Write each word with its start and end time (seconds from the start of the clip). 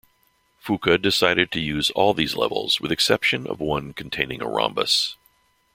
Fuka 0.59 0.99
decided 0.99 1.51
to 1.51 1.59
use 1.59 1.91
all 1.91 2.15
these 2.15 2.33
levels 2.35 2.81
with 2.81 2.91
exception 2.91 3.45
of 3.45 3.59
one 3.59 3.93
containing 3.93 4.41
a 4.41 4.47
rhombus. 4.47 5.15